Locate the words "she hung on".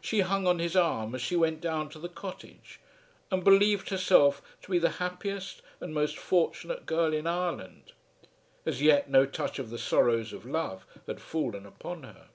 0.00-0.60